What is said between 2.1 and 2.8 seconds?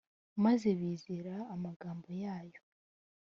yayo